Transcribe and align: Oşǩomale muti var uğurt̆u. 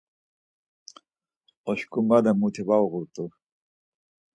Oşǩomale 1.69 2.31
muti 2.39 2.63
var 2.67 2.81
uğurt̆u. 2.85 3.25